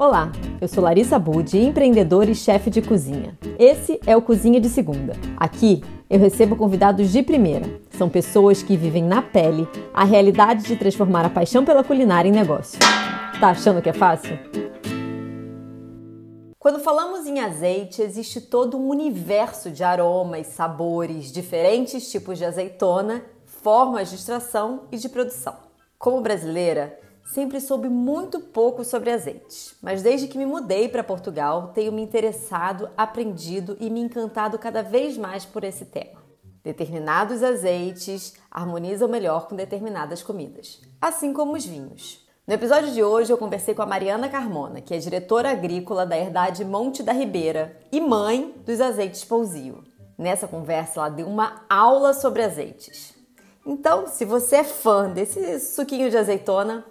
[0.00, 3.38] Olá, eu sou Larissa Budi, empreendedora e chefe de cozinha.
[3.58, 5.12] Esse é o Cozinha de Segunda.
[5.36, 7.66] Aqui eu recebo convidados de primeira.
[7.90, 12.32] São pessoas que vivem na pele a realidade de transformar a paixão pela culinária em
[12.32, 12.78] negócio.
[13.38, 14.38] Tá achando que é fácil?
[16.58, 23.22] Quando falamos em azeite, existe todo um universo de aromas, sabores, diferentes tipos de azeitona,
[23.44, 25.54] formas de extração e de produção.
[25.98, 26.98] Como brasileira,
[27.32, 32.02] Sempre soube muito pouco sobre azeites, mas desde que me mudei para Portugal, tenho me
[32.02, 36.20] interessado, aprendido e me encantado cada vez mais por esse tema.
[36.64, 42.26] Determinados azeites harmonizam melhor com determinadas comidas, assim como os vinhos.
[42.44, 46.18] No episódio de hoje, eu conversei com a Mariana Carmona, que é diretora agrícola da
[46.18, 49.84] Herdade Monte da Ribeira e mãe dos azeites Pousio.
[50.18, 53.14] Nessa conversa, ela deu uma aula sobre azeites.
[53.64, 56.84] Então, se você é fã desse suquinho de azeitona,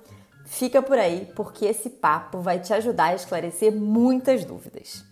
[0.49, 5.05] Fica por aí porque esse papo vai te ajudar a esclarecer muitas dúvidas.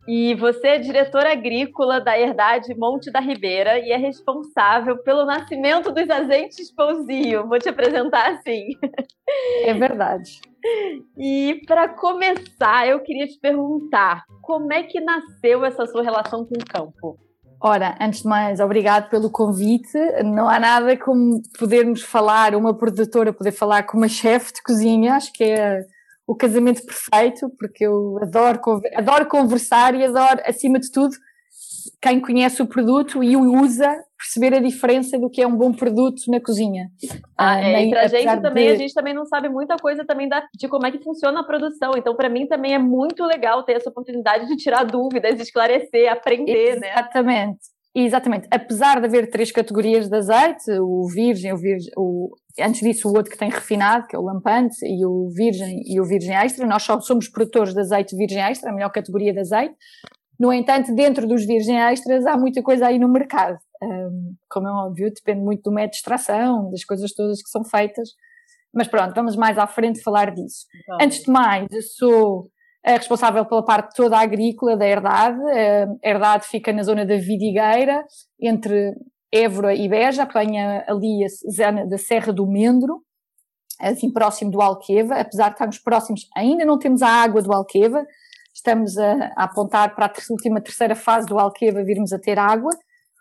[0.09, 5.93] E você é diretora agrícola da Herdade Monte da Ribeira e é responsável pelo nascimento
[5.93, 7.47] dos azeites Pãozinho.
[7.47, 8.71] Vou te apresentar assim.
[9.65, 10.41] É verdade.
[11.17, 16.55] E para começar, eu queria te perguntar como é que nasceu essa sua relação com
[16.55, 17.19] o campo?
[17.63, 19.97] Ora, antes de mais, obrigado pelo convite.
[20.25, 25.15] Não há nada como podermos falar, uma produtora poder falar com uma chefe de cozinha,
[25.15, 25.85] acho que é
[26.31, 28.61] o casamento perfeito, porque eu adoro,
[28.95, 31.11] adoro conversar e adoro, acima de tudo,
[32.01, 35.73] quem conhece o produto e o usa, perceber a diferença do que é um bom
[35.73, 36.89] produto na cozinha.
[37.37, 38.73] Ah, ah é, Nem, pra gente também, de...
[38.73, 41.45] a gente também não sabe muita coisa também da, de como é que funciona a
[41.45, 46.13] produção, então para mim também é muito legal ter essa oportunidade de tirar dúvidas, esclarecer,
[46.13, 46.81] aprender, Exatamente.
[46.81, 46.93] né?
[46.93, 47.59] Exatamente.
[47.93, 48.49] Exatamente.
[48.53, 52.31] Apesar de haver três categorias de azeite, o virgem, o virgem, o,
[52.63, 56.01] antes disso o outro que tem refinado, que é o lampante, e o virgem e
[56.01, 59.41] o virgem extra, nós só somos produtores de azeite virgem extra, a melhor categoria de
[59.41, 59.75] azeite.
[60.39, 63.59] No entanto, dentro dos virgem extras há muita coisa aí no mercado.
[63.83, 67.63] Um, como é óbvio, depende muito do método de extração, das coisas todas que são
[67.65, 68.11] feitas.
[68.73, 70.67] Mas pronto, vamos mais à frente falar disso.
[70.83, 72.51] Então, Antes de mais, eu sou
[72.85, 75.39] é responsável pela parte toda agrícola da herdade.
[75.51, 78.05] A herdade fica na zona da Vidigueira,
[78.41, 78.95] entre
[79.33, 83.03] Évora e Beja, apanha ali a zona da Serra do Mendro,
[83.81, 88.05] assim próximo do Alqueva, apesar de estarmos próximos, ainda não temos a água do Alqueva,
[88.55, 92.73] estamos a, a apontar para a última terceira fase do Alqueva virmos a ter água,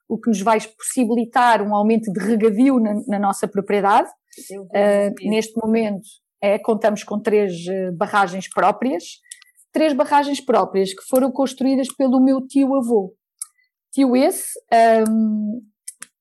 [0.07, 4.09] o que nos vai possibilitar um aumento de regadio na, na nossa propriedade.
[4.49, 6.07] Uh, neste momento
[6.41, 9.03] é, contamos com três uh, barragens próprias,
[9.71, 13.13] três barragens próprias que foram construídas pelo meu tio-avô.
[13.91, 14.47] Tio esse,
[15.07, 15.61] um,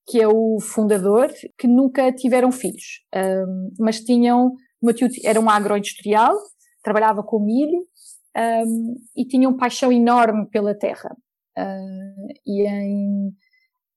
[0.09, 4.47] que é o fundador, que nunca tiveram filhos, um, mas tinham,
[4.81, 6.35] o meu tio era um agroindustrial,
[6.83, 7.85] trabalhava com milho
[8.65, 11.15] um, e tinha um paixão enorme pela terra.
[11.55, 13.31] Uh, e em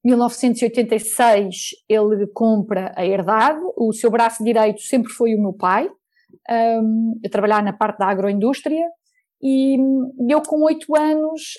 [0.04, 1.54] 1986
[1.88, 5.88] ele compra a herdade, o seu braço direito sempre foi o meu pai,
[6.50, 8.86] um, a trabalhar na parte da agroindústria,
[9.42, 9.76] e
[10.30, 11.54] eu com oito anos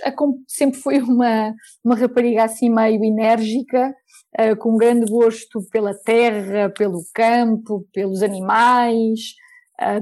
[0.48, 3.94] sempre fui uma, uma rapariga assim meio enérgica,
[4.40, 9.20] uh, com grande gosto pela terra, pelo campo, pelos animais,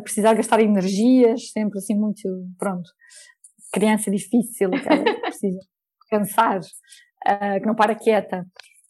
[0.03, 2.21] precisar gastar energias, sempre assim muito,
[2.59, 2.87] pronto,
[3.73, 5.59] criança difícil, que precisa
[6.09, 8.45] cansar, uh, que não para quieta.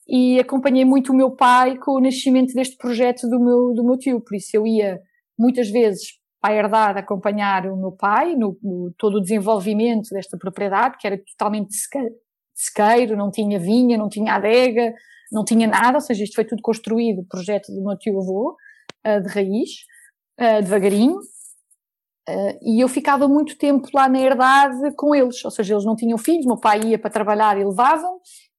[0.08, 3.98] E acompanhei muito o meu pai com o nascimento deste projeto do meu, do meu
[3.98, 5.00] tio, por isso eu ia
[5.40, 10.98] muitas vezes a herdade acompanhar o meu pai no, no, todo o desenvolvimento desta propriedade,
[10.98, 11.74] que era totalmente
[12.56, 14.94] sequeiro, não tinha vinha, não tinha adega,
[15.32, 18.58] não tinha nada, ou seja, isto foi tudo construído, projeto do meu tio-avô,
[19.06, 19.70] uh, de raiz,
[20.40, 25.76] uh, devagarinho, uh, e eu ficava muito tempo lá na herdade com eles, ou seja,
[25.76, 28.08] eles não tinham filhos, meu pai ia para trabalhar e levava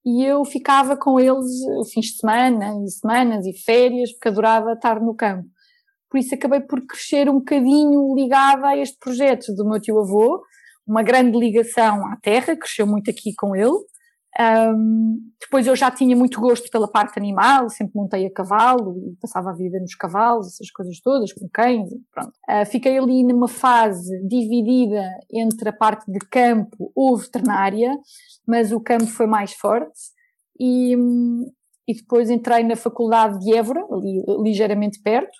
[0.04, 1.46] e eu ficava com eles
[1.92, 5.48] fins de semana, e semanas e férias, porque adorava estar no campo
[6.12, 10.42] por isso acabei por crescer um bocadinho ligada a este projeto do meu tio avô,
[10.86, 13.78] uma grande ligação à terra, cresceu muito aqui com ele,
[14.40, 19.50] Um, depois eu já tinha muito gosto pela parte animal, sempre montei a cavalo, passava
[19.50, 22.32] a vida nos cavalos, essas coisas todas, com cães, pronto.
[22.48, 27.94] Uh, fiquei ali numa fase dividida entre a parte de campo ou veterinária,
[28.46, 30.00] mas o campo foi mais forte
[30.58, 30.96] e,
[31.86, 35.36] e depois entrei na faculdade de Évora, ali ligeiramente perto,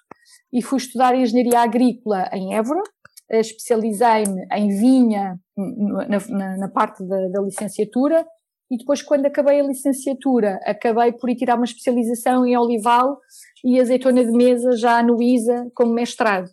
[0.52, 2.82] e fui estudar engenharia agrícola em Évora,
[3.30, 8.26] especializei-me em vinha na, na, na parte da, da licenciatura
[8.72, 13.20] e depois, quando acabei a licenciatura, acabei por ir tirar uma especialização em olival
[13.62, 16.48] e azeitona de mesa já no ISA como mestrado.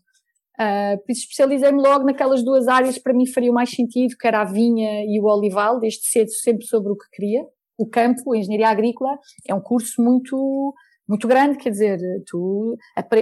[0.59, 4.43] Uh, especializei-me logo naquelas duas áreas que para mim fariam mais sentido, que era a
[4.43, 7.45] vinha e o olival, desde cedo sempre sobre o que queria.
[7.77, 9.17] O campo, a engenharia agrícola,
[9.47, 10.75] é um curso muito
[11.09, 12.77] muito grande, quer dizer, tu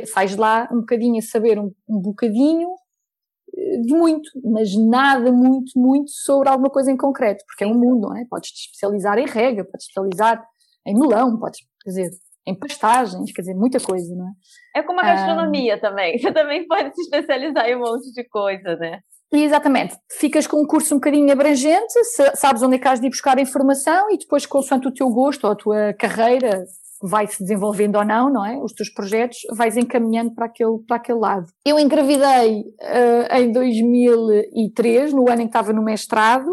[0.06, 2.68] sais lá um bocadinho a saber um, um bocadinho
[3.82, 8.10] de muito, mas nada muito, muito sobre alguma coisa em concreto, porque é um mundo,
[8.10, 8.26] não é?
[8.30, 10.44] Podes te especializar em rega, podes te especializar
[10.86, 12.10] em melão, podes, quer dizer,
[12.46, 14.80] em pastagens, quer dizer, muita coisa, não é?
[14.80, 18.24] É como a gastronomia ah, também, você também pode se especializar em um monte de
[18.28, 19.00] coisa, né?
[19.32, 21.94] Exatamente, ficas com um curso um bocadinho abrangente,
[22.36, 25.10] sabes onde é que has de ir buscar a informação e depois, consoante o teu
[25.10, 26.64] gosto ou a tua carreira,
[27.02, 28.58] vai se desenvolvendo ou não, não é?
[28.58, 31.48] Os teus projetos, vais encaminhando para aquele, para aquele lado.
[31.66, 36.52] Eu engravidei uh, em 2003, no ano em que estava no mestrado,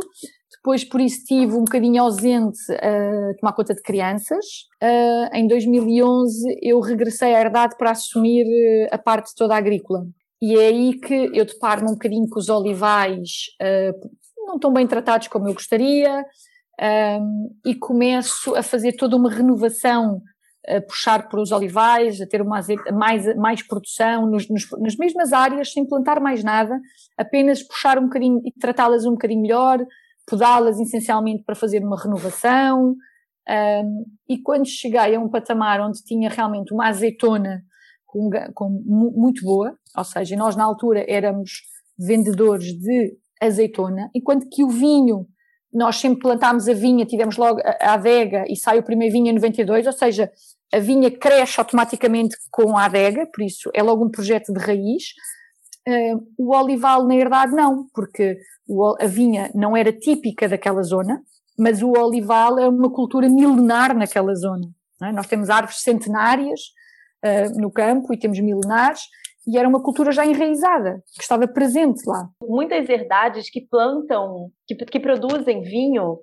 [0.52, 4.44] depois por isso estive um bocadinho ausente a tomar conta de crianças.
[4.82, 10.06] Uh, em 2011 eu regressei à herdade para assumir eh, a parte toda agrícola.
[10.40, 14.86] E é aí que eu deparo-me um bocadinho com os olivais uh, não tão bem
[14.86, 16.24] tratados como eu gostaria,
[17.20, 20.20] um, e começo a fazer toda uma renovação
[20.68, 22.60] a puxar para os olivais, a ter uma,
[22.92, 26.80] mais, mais produção nos, nos, nas mesmas áreas, sem plantar mais nada,
[27.16, 29.84] apenas puxar um bocadinho e tratá-las um bocadinho melhor,
[30.26, 32.96] podá-las essencialmente para fazer uma renovação.
[33.46, 37.62] Um, e quando cheguei a um patamar onde tinha realmente uma azeitona
[38.06, 38.70] com, com,
[39.14, 41.50] muito boa, ou seja, nós na altura éramos
[41.98, 45.26] vendedores de azeitona, enquanto que o vinho
[45.74, 49.34] nós sempre plantámos a vinha, tivemos logo a adega e sai o primeiro vinho em
[49.34, 50.30] 92, ou seja,
[50.72, 55.04] a vinha cresce automaticamente com a adega, por isso é logo um projeto de raiz.
[55.86, 58.38] Uh, o olival, na verdade, não, porque
[59.00, 61.20] a vinha não era típica daquela zona,
[61.58, 64.68] mas o olival é uma cultura milenar naquela zona.
[65.02, 65.12] É?
[65.12, 66.60] Nós temos árvores centenárias
[67.24, 69.02] uh, no campo e temos milenares,
[69.46, 72.28] e era uma cultura já enraizada, que estava presente lá.
[72.42, 76.18] Muitas herdades que plantam, que, que produzem vinho,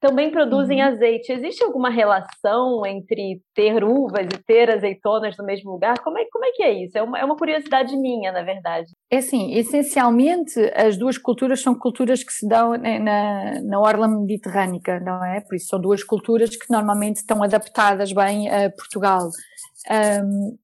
[0.00, 0.88] também produzem uhum.
[0.88, 1.30] azeite.
[1.30, 5.98] Existe alguma relação entre ter uvas e ter azeitonas no mesmo lugar?
[5.98, 6.96] Como é, como é que é isso?
[6.96, 8.90] É uma, é uma curiosidade minha, na verdade.
[9.10, 14.98] É assim, essencialmente as duas culturas são culturas que se dão na, na orla mediterrânica,
[15.00, 15.42] não é?
[15.42, 19.28] Por isso são duas culturas que normalmente estão adaptadas bem a Portugal.
[19.90, 20.56] Um,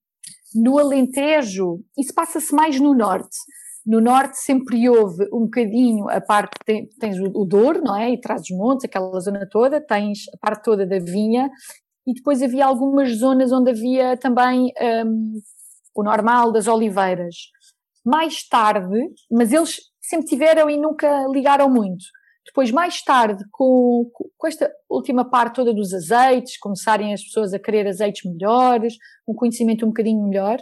[0.56, 3.36] no Alentejo, isso passa-se mais no norte.
[3.84, 6.52] No norte sempre houve um bocadinho a parte,
[6.98, 8.10] tens o, Douro, não é?
[8.10, 11.48] E traz os montes, aquela zona toda, tens a parte toda da vinha,
[12.04, 14.72] e depois havia algumas zonas onde havia também
[15.06, 15.40] um,
[15.94, 17.34] o normal das oliveiras.
[18.04, 22.04] Mais tarde, mas eles sempre tiveram e nunca ligaram muito.
[22.46, 27.58] Depois, mais tarde, com, com esta última parte toda dos azeites, começarem as pessoas a
[27.58, 28.94] querer azeites melhores,
[29.26, 30.58] um conhecimento um bocadinho melhor,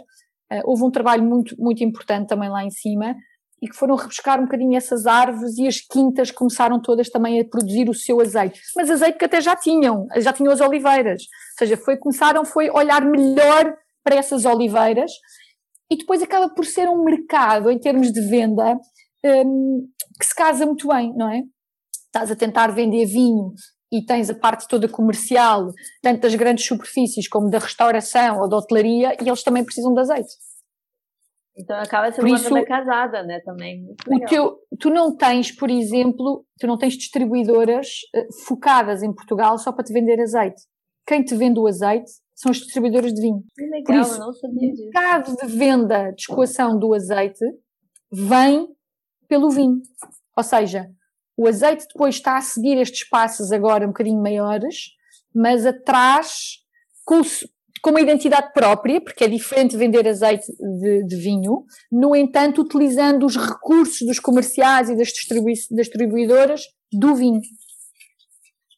[0.51, 3.15] uh, houve um trabalho muito, muito importante também lá em cima
[3.61, 7.45] e que foram rebuscar um bocadinho essas árvores e as quintas começaram todas também a
[7.45, 8.59] produzir o seu azeite.
[8.75, 11.21] Mas azeite que até já tinham, já tinham as oliveiras.
[11.21, 15.11] Ou seja, foi, começaram foi olhar melhor para essas oliveiras
[15.89, 18.77] e depois acaba por ser um mercado em termos de venda
[19.25, 19.87] um,
[20.19, 21.41] que se casa muito bem, não é?
[22.15, 23.53] Estás a tentar vender vinho
[23.91, 25.67] e tens a parte toda comercial,
[26.01, 29.99] tanto das grandes superfícies como da restauração ou da hotelaria, e eles também precisam de
[29.99, 30.33] azeite.
[31.57, 33.85] Então acaba sendo uma venda casada, né, também.
[34.09, 39.57] O teu, tu não tens, por exemplo, tu não tens distribuidoras uh, focadas em Portugal
[39.57, 40.61] só para te vender azeite.
[41.07, 43.41] Quem te vende o azeite são os distribuidores de vinho.
[43.55, 44.81] Que legal, por isso, eu não sabia disso.
[44.81, 47.45] O mercado de venda, de escoação do azeite
[48.11, 48.67] vem
[49.29, 49.79] pelo vinho.
[50.35, 50.89] Ou seja,
[51.37, 54.91] o azeite depois está a seguir estes passos agora um bocadinho maiores,
[55.33, 56.59] mas atrás
[57.03, 57.21] com,
[57.81, 60.45] com uma identidade própria, porque é diferente vender azeite
[60.79, 66.61] de, de, vinho, no entanto, utilizando os recursos dos comerciais e das, distribui das distribuidoras
[66.91, 67.41] do vinho.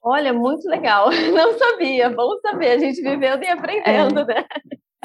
[0.04, 1.10] Olha, muito legal.
[1.34, 4.26] Não sabia, bom saber, a gente vivendo e aprendendo, é.
[4.26, 4.46] né?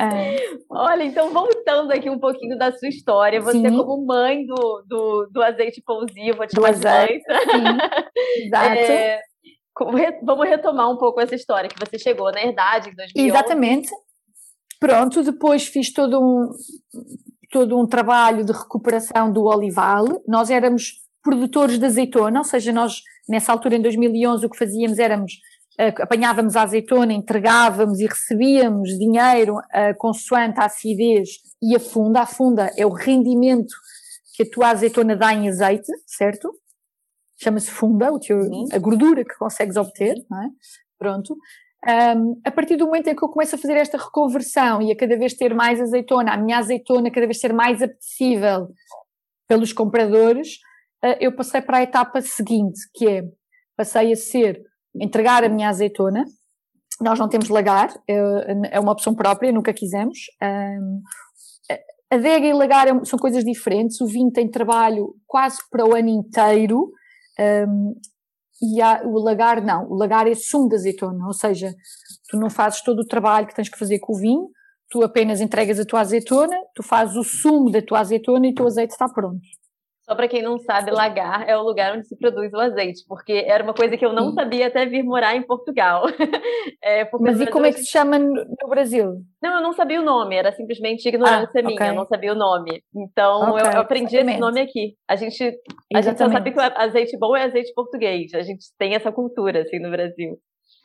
[0.02, 0.36] É.
[0.70, 3.76] Olha, então voltando aqui um pouquinho da sua história, você Sim.
[3.76, 7.24] como mãe do, do, do azeite pãozinho, vou te do azeite.
[8.44, 8.78] Exato.
[8.78, 9.20] É,
[10.22, 13.28] vamos retomar um pouco essa história que você chegou na herdade em 2011.
[13.28, 13.90] Exatamente.
[14.80, 16.50] Pronto, depois fiz todo um,
[17.50, 20.04] todo um trabalho de recuperação do olival.
[20.26, 24.98] Nós éramos produtores de azeitona, ou seja, nós nessa altura em 2011 o que fazíamos
[24.98, 25.34] éramos
[25.88, 31.30] apanhávamos a azeitona, entregávamos e recebíamos dinheiro uh, consoante a acidez
[31.62, 32.20] e a funda.
[32.20, 33.74] A funda é o rendimento
[34.34, 36.52] que a tua azeitona dá em azeite, certo?
[37.42, 38.38] Chama-se funda, o teu,
[38.72, 40.48] a gordura que consegues obter, não é?
[40.98, 41.36] Pronto.
[41.84, 44.96] Um, a partir do momento em que eu começo a fazer esta reconversão e a
[44.96, 48.68] cada vez ter mais azeitona, a minha azeitona cada vez ser mais apetecível
[49.48, 50.58] pelos compradores,
[51.04, 53.22] uh, eu passei para a etapa seguinte, que é,
[53.76, 54.62] passei a ser,
[55.00, 56.24] entregar a minha azeitona,
[57.00, 58.16] nós não temos lagar, é,
[58.72, 60.18] é uma opção própria, nunca quisemos.
[60.42, 61.02] Um,
[62.10, 66.08] adega e lagar é são coisas diferentes, o vinho tem trabalho quase para o ano
[66.08, 66.92] inteiro,
[67.68, 67.94] um,
[68.62, 71.74] e há, o lagar não, o lagar é sumo de azeitona, ou seja,
[72.28, 74.48] tu não fazes todo o trabalho que tens que fazer com o vinho,
[74.88, 78.54] tu apenas entregas a tua azeitona, tu fazes o sumo da tua azeitona e o
[78.54, 79.40] teu azeite está pronto.
[80.12, 83.32] Só para quem não sabe, Lagar é o lugar onde se produz o azeite, porque
[83.46, 84.34] era uma coisa que eu não Sim.
[84.34, 86.04] sabia até vir morar em Portugal.
[86.84, 89.22] é, Mas e como é que se chama no Brasil?
[89.42, 91.88] Não, eu não sabia o nome, era simplesmente ignorância ah, minha, okay.
[91.88, 92.82] eu não sabia o nome.
[92.94, 94.32] Então okay, eu, eu, aprendi exatamente.
[94.32, 94.94] esse nome aqui.
[95.08, 95.42] A gente,
[95.94, 99.10] a gente só sabe que o azeite bom é azeite português, a gente tem essa
[99.10, 100.38] cultura assim no Brasil.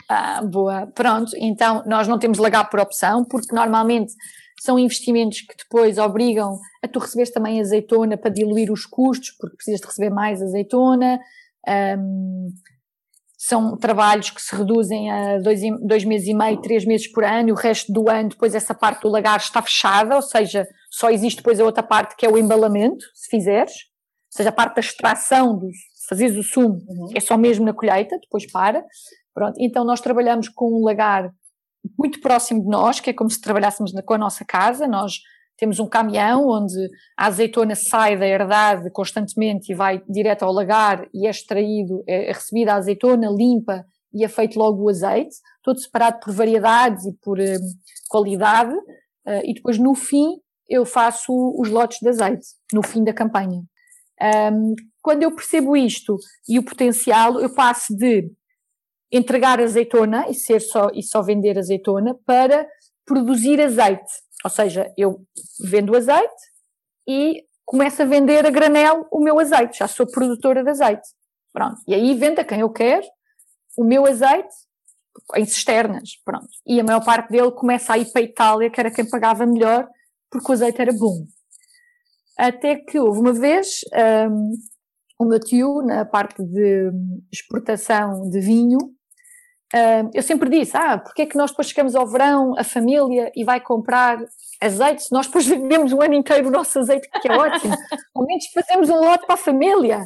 [0.10, 1.32] Ah, boa, pronto.
[1.36, 4.14] Então nós não temos lagar por opção, porque normalmente
[4.60, 9.56] são investimentos que depois obrigam a tu receberes também azeitona para diluir os custos, porque
[9.56, 11.20] precisas de receber mais azeitona.
[11.98, 12.50] Um,
[13.38, 17.50] são trabalhos que se reduzem a dois, dois meses e meio, três meses por ano,
[17.50, 21.12] e o resto do ano, depois essa parte do lagar está fechada, ou seja, só
[21.12, 24.76] existe depois a outra parte que é o embalamento, se fizeres, ou seja, a parte
[24.76, 25.70] da extração, do,
[26.10, 27.10] fazeres o sumo, uhum.
[27.16, 28.84] é só mesmo na colheita, depois para.
[29.34, 31.32] Pronto, então nós trabalhamos com um lagar
[31.98, 34.88] muito próximo de nós, que é como se trabalhássemos com a nossa casa.
[34.88, 35.20] Nós
[35.58, 36.76] temos um caminhão onde
[37.18, 42.32] a azeitona sai da herdade constantemente e vai direto ao lagar e é extraído, é
[42.32, 47.14] recebida a azeitona limpa e é feito logo o azeite, todo separado por variedades e
[47.22, 47.44] por um,
[48.08, 48.74] qualidade.
[48.74, 50.38] Uh, e depois no fim
[50.70, 53.62] eu faço os lotes de azeite, no fim da campanha.
[54.52, 56.18] Um, quando eu percebo isto
[56.48, 58.30] e o potencial, eu passo de
[59.12, 62.68] entregar azeitona e ser só e só vender azeitona para
[63.06, 64.12] produzir azeite.
[64.44, 65.22] Ou seja, eu
[65.60, 66.36] vendo azeite
[67.08, 69.80] e começo a vender a granel o meu azeite.
[69.80, 71.08] Já sou produtora de azeite.
[71.54, 71.78] Pronto.
[71.88, 73.06] E aí vendo a quem eu quero
[73.78, 74.54] o meu azeite
[75.36, 76.12] em cisternas.
[76.24, 76.48] Pronto.
[76.66, 79.46] E a maior parte dele começa a ir para a Itália, que era quem pagava
[79.46, 79.88] melhor,
[80.30, 81.26] porque o azeite era bom.
[82.38, 83.82] Até que houve uma vez
[84.30, 84.54] um,
[85.20, 86.92] o meu tio, na parte de
[87.32, 88.78] exportação de vinho,
[89.74, 93.32] Uh, eu sempre disse, ah, porque é que nós depois chegamos ao verão, a família,
[93.36, 94.18] e vai comprar
[94.62, 97.76] azeite, se nós depois vendemos o ano inteiro o nosso azeite, que é ótimo,
[98.16, 100.06] ao menos fazemos um lote para a família.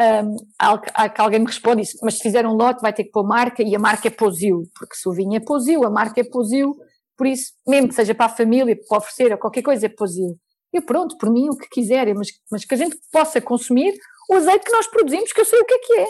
[0.00, 3.10] Um, há, que alguém me responde isso, mas se fizer um lote vai ter que
[3.10, 6.20] pôr marca, e a marca é Posil, porque se o vinho é Posil, a marca
[6.20, 6.74] é Posil,
[7.16, 10.38] por isso, mesmo que seja para a família, para oferecer, ou qualquer coisa, é Posil.
[10.72, 13.94] Eu pronto, por mim, o que quiserem, mas, mas que a gente possa consumir
[14.30, 16.06] o azeite que nós produzimos, que eu sei o que é que é.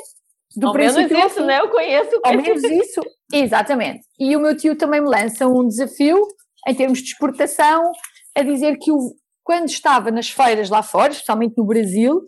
[0.57, 1.61] Do Ao menos isso, né?
[1.61, 2.21] Eu conheço.
[2.25, 3.01] Ao menos isso,
[3.33, 4.01] exatamente.
[4.19, 6.21] E o meu tio também me lança um desafio
[6.67, 7.91] em termos de exportação,
[8.37, 12.27] a dizer que o, quando estava nas feiras lá fora, especialmente no Brasil,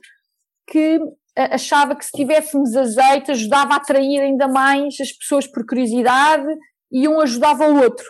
[0.68, 0.98] que
[1.36, 6.46] achava que se tivéssemos azeite ajudava a atrair ainda mais as pessoas por curiosidade
[6.90, 8.06] e um ajudava o outro.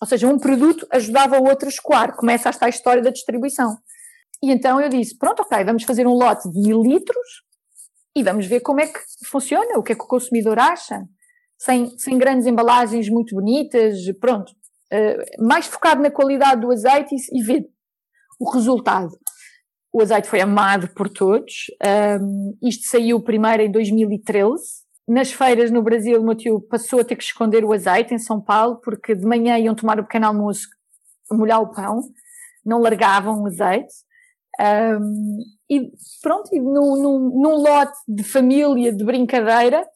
[0.00, 2.16] Ou seja, um produto ajudava o outro a escoar.
[2.16, 3.76] Começa esta a história da distribuição.
[4.42, 7.42] E então eu disse, pronto, ok, vamos fazer um lote de mil litros
[8.14, 11.02] e vamos ver como é que funciona, o que é que o consumidor acha,
[11.58, 17.38] sem, sem grandes embalagens muito bonitas, pronto, uh, mais focado na qualidade do azeite e,
[17.38, 17.66] e ver
[18.38, 19.10] o resultado.
[19.92, 21.66] O azeite foi amado por todos,
[22.20, 24.62] um, isto saiu primeiro em 2013,
[25.06, 28.18] nas feiras no Brasil, o meu tio passou a ter que esconder o azeite em
[28.18, 30.68] São Paulo, porque de manhã iam tomar o pequeno almoço,
[31.30, 32.00] molhar o pão,
[32.64, 33.92] não largavam o azeite.
[34.60, 35.38] Um,
[35.72, 39.86] e pronto, e num, num, num, lote de família, de brincadeira,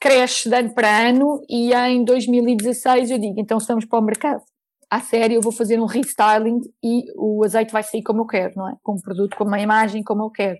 [0.00, 4.42] cresce de ano para ano e em 2016 eu digo, então estamos para o mercado.
[4.90, 8.54] À sério, eu vou fazer um restyling e o azeite vai sair como eu quero,
[8.56, 8.74] não é?
[8.82, 10.58] Com um produto, com uma imagem como eu quero.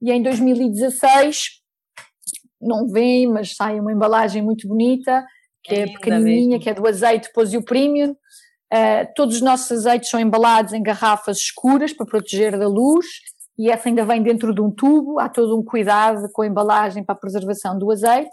[0.00, 1.60] E em 2016,
[2.58, 5.24] não vem, mas sai uma embalagem muito bonita,
[5.62, 8.12] que é, é pequenininha, que é do azeite Posio Premium.
[8.72, 13.06] Uh, todos os nossos azeites são embalados em garrafas escuras para proteger da luz
[13.60, 17.04] e essa ainda vem dentro de um tubo, há todo um cuidado com a embalagem
[17.04, 18.30] para a preservação do azeite.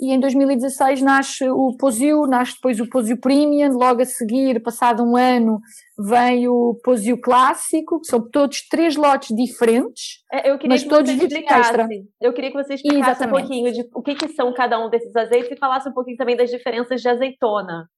[0.00, 5.04] e em 2016 nasce o Posio, nasce depois o Posio Premium, logo a seguir, passado
[5.04, 5.60] um ano,
[5.96, 10.88] vem o Posio Clássico, que são todos três lotes diferentes, é, eu queria mas que
[10.88, 12.08] todos você explicasse.
[12.20, 13.36] Eu queria que você explicasse Exatamente.
[13.36, 16.16] um pouquinho de o que, que são cada um desses azeites e falasse um pouquinho
[16.16, 17.88] também das diferenças de azeitona.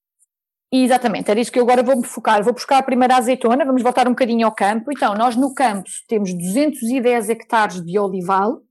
[0.75, 2.43] Exatamente, era isso que eu agora vou me focar.
[2.43, 4.91] Vou buscar a primeira azeitona, vamos voltar um bocadinho ao campo.
[4.91, 8.63] Então, nós no campo temos 210 hectares de olival,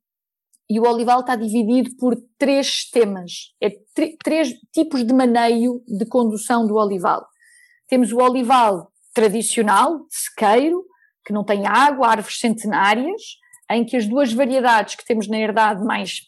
[0.72, 3.70] e o olival está dividido por três sistemas, é
[4.24, 7.28] três tipos de maneio de condução do olival.
[7.90, 10.86] Temos o olival tradicional, sequeiro,
[11.26, 13.22] que não tem água, árvores centenárias,
[13.70, 16.22] em que as duas variedades que temos na herdade mais,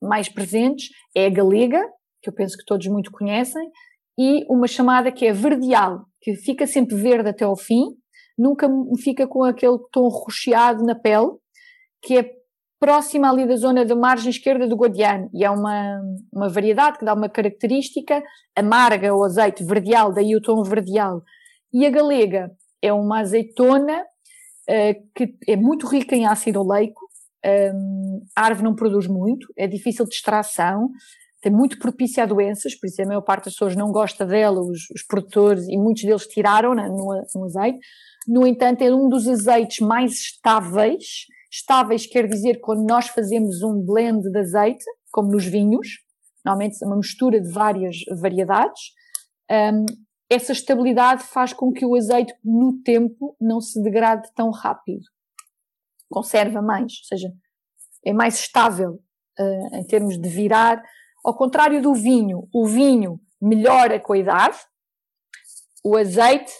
[0.00, 1.84] mais presentes é a galega,
[2.22, 3.72] que eu penso que todos muito conhecem,
[4.20, 7.86] e uma chamada que é verdeal, que fica sempre verde até ao fim,
[8.36, 8.68] nunca
[9.02, 11.30] fica com aquele tom rocheado na pele,
[12.02, 12.30] que é
[12.78, 17.04] próxima ali da zona da margem esquerda do Guadiana e é uma, uma variedade que
[17.06, 18.22] dá uma característica
[18.54, 21.22] amarga o azeite verdeal, daí o tom verdeal.
[21.72, 22.50] E a galega
[22.82, 27.00] é uma azeitona uh, que é muito rica em ácido oleico,
[27.74, 30.90] um, a árvore não produz muito, é difícil de extração,
[31.40, 34.60] tem muito propícia a doenças, por isso a maior parte das pessoas não gosta dela,
[34.60, 37.78] os, os produtores, e muitos deles tiraram no, no azeite.
[38.28, 43.84] No entanto, é um dos azeites mais estáveis Estáveis quer dizer quando nós fazemos um
[43.84, 45.88] blend de azeite, como nos vinhos,
[46.44, 48.92] normalmente é uma mistura de várias variedades,
[49.50, 49.84] um,
[50.30, 55.02] essa estabilidade faz com que o azeite no tempo não se degrade tão rápido.
[56.08, 57.32] Conserva mais, ou seja,
[58.04, 59.02] é mais estável
[59.40, 60.80] uh, em termos de virar.
[61.24, 64.58] Ao contrário do vinho, o vinho melhora com a idade,
[65.84, 66.52] o azeite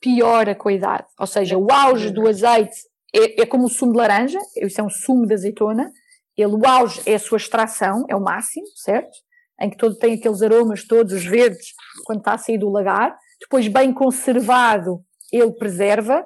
[0.00, 1.06] piora com a idade.
[1.18, 2.76] Ou seja, o auge do azeite
[3.14, 5.90] é, é como o sumo de laranja, isso é um sumo de azeitona,
[6.36, 9.16] ele, o auge é a sua extração, é o máximo, certo?
[9.60, 11.74] Em que todo tem aqueles aromas todos, os verdes,
[12.04, 13.16] quando está a sair do lagar.
[13.38, 16.24] Depois, bem conservado, ele preserva.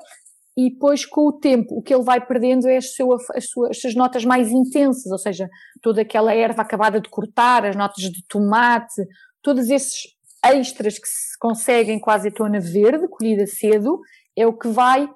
[0.56, 2.86] E depois, com o tempo, o que ele vai perdendo é as,
[3.34, 5.48] as suas as notas mais intensas, ou seja,
[5.82, 9.02] toda aquela erva acabada de cortar, as notas de tomate,
[9.42, 14.00] todos esses extras que se conseguem com a azeitona verde, colhida cedo,
[14.36, 15.08] é o que vai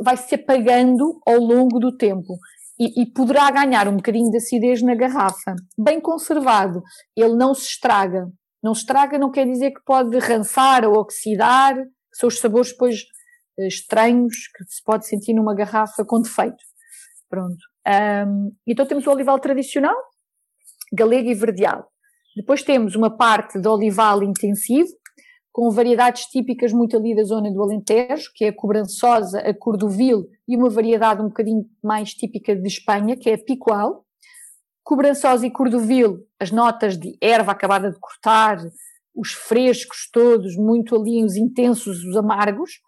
[0.00, 2.36] vai se apagando ao longo do tempo
[2.80, 5.54] e, e, poderá ganhar um bocadinho de acidez na garrafa.
[5.78, 6.82] Bem conservado,
[7.14, 8.26] ele não se estraga.
[8.62, 11.76] Não se estraga não quer dizer que pode rançar ou oxidar,
[12.12, 13.04] são os sabores depois
[13.58, 16.64] estranhos que se pode sentir numa garrafa com defeito.
[17.28, 17.58] Pronto.
[18.26, 19.96] Um, então temos o olival tradicional,
[20.92, 21.90] galega e verdeal.
[22.36, 24.90] Depois temos uma parte de olival intensivo,
[25.52, 30.28] com variedades típicas muito ali da zona do Alentejo, que é a cobrançosa, a cordovil
[30.46, 34.04] e uma variedade um bocadinho mais típica de Espanha, que é a picual.
[34.84, 38.58] Cobrançosa e cordovil, as notas de erva acabada de cortar,
[39.14, 42.80] os frescos todos, muito ali, os intensos, os amargos.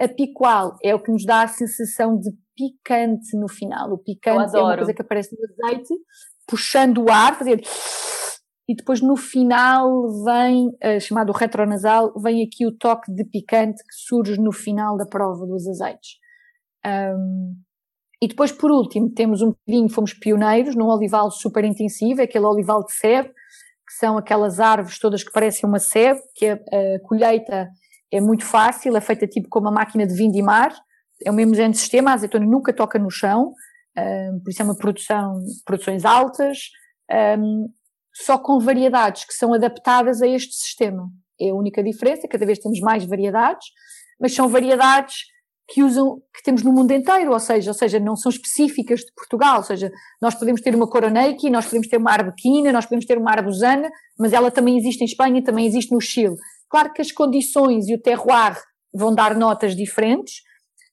[0.00, 3.92] A picual é o que nos dá a sensação de picante no final.
[3.92, 5.94] O picante é uma coisa que aparece no azeite,
[6.46, 7.62] puxando o ar, fazer
[8.70, 13.94] e depois no final vem, uh, chamado retronasal, vem aqui o toque de picante que
[13.96, 16.10] surge no final da prova dos azeites.
[16.86, 17.56] Um,
[18.22, 22.84] e depois, por último, temos um bocadinho, fomos pioneiros num olival super intensivo, aquele olival
[22.84, 27.68] de sebe, que são aquelas árvores todas que parecem uma sebe, que a, a colheita
[28.12, 30.74] é muito fácil, é feita tipo como uma máquina de vindimar,
[31.24, 33.52] é o mesmo género de sistema, a azeitona nunca toca no chão,
[33.96, 36.58] um, por isso é uma produção, produções altas,
[37.38, 37.68] um,
[38.14, 41.08] só com variedades que são adaptadas a este sistema.
[41.40, 43.68] É a única diferença, cada vez temos mais variedades,
[44.20, 45.14] mas são variedades
[45.72, 49.12] que usam, que temos no mundo inteiro, ou seja, ou seja, não são específicas de
[49.14, 53.06] Portugal, ou seja, nós podemos ter uma coroneiki, nós podemos ter uma arbequina, nós podemos
[53.06, 56.34] ter uma arbusana, mas ela também existe em Espanha, também existe no Chile.
[56.70, 58.56] Claro que as condições e o terroir
[58.94, 60.42] vão dar notas diferentes,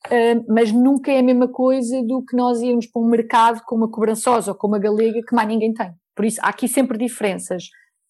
[0.05, 3.75] Uh, mas nunca é a mesma coisa do que nós irmos para um mercado com
[3.75, 5.91] uma cobrançosa ou com uma galega que mais ninguém tem.
[6.15, 7.63] Por isso, há aqui sempre diferenças.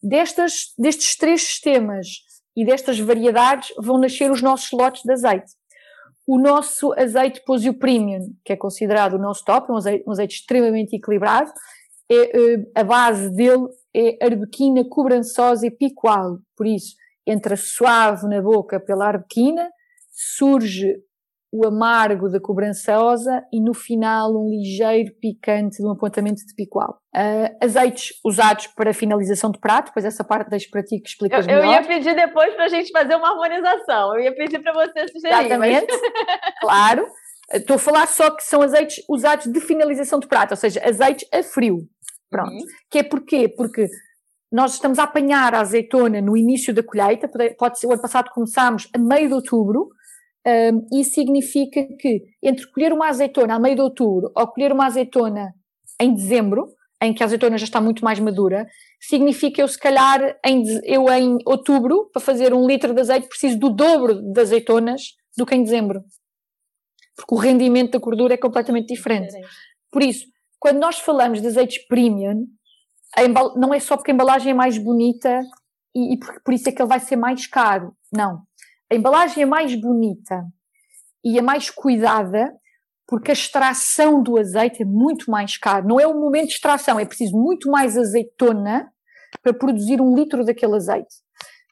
[0.03, 2.07] Destas, destes três sistemas
[2.55, 5.51] e destas variedades vão nascer os nossos lotes de azeite.
[6.27, 10.11] O nosso azeite Posio Premium, que é considerado o nosso top, é um azeite, um
[10.11, 11.51] azeite extremamente equilibrado,
[12.09, 16.37] é, eh, a base dele é arbequina, cobrançosa e picual.
[16.55, 16.95] Por isso,
[17.27, 19.69] entra suave na boca pela arbequina,
[20.11, 20.95] surge
[21.51, 26.99] o amargo da cobrançosa e no final um ligeiro picante de um apontamento de picual.
[27.15, 31.47] Uh, azeites usados para finalização de prato, pois essa parte deixo para ti que explicas
[31.47, 31.65] eu, melhor.
[31.65, 35.07] Eu ia pedir depois para a gente fazer uma harmonização, eu ia pedir para você
[35.07, 35.45] sugerir.
[35.45, 36.53] Exatamente, mas...
[36.61, 37.07] claro.
[37.53, 41.25] Estou a falar só que são azeites usados de finalização de prato, ou seja, azeites
[41.33, 41.77] a frio.
[42.29, 42.51] Pronto.
[42.51, 42.65] Uhum.
[42.91, 43.47] Que é porquê?
[43.47, 43.87] Porque
[44.51, 48.29] nós estamos a apanhar a azeitona no início da colheita, pode ser, o ano passado
[48.31, 49.89] começámos a meio de outubro,
[50.47, 54.85] um, isso significa que entre colher uma azeitona a meio de outubro ou colher uma
[54.85, 55.53] azeitona
[55.99, 56.69] em dezembro,
[57.01, 58.65] em que a azeitona já está muito mais madura,
[58.99, 63.59] significa eu se calhar em, eu em outubro, para fazer um litro de azeite, preciso
[63.59, 65.01] do dobro de azeitonas
[65.37, 66.01] do que em dezembro.
[67.15, 69.35] Porque o rendimento da gordura é completamente diferente.
[69.91, 70.25] Por isso,
[70.59, 72.47] quando nós falamos de azeites premium,
[73.55, 75.41] não é só porque a embalagem é mais bonita
[75.95, 77.95] e, e por, por isso é que ele vai ser mais caro.
[78.11, 78.43] Não.
[78.91, 80.45] A embalagem é mais bonita
[81.23, 82.53] e é mais cuidada
[83.07, 85.87] porque a extração do azeite é muito mais caro.
[85.87, 88.91] Não é o momento de extração, é preciso muito mais azeitona
[89.41, 91.15] para produzir um litro daquele azeite.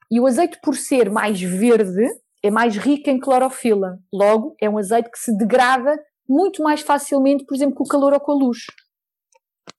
[0.09, 2.07] E o azeite, por ser mais verde,
[2.41, 3.97] é mais rico em clorofila.
[4.13, 8.13] Logo, é um azeite que se degrada muito mais facilmente, por exemplo, com o calor
[8.13, 8.59] ou com a luz.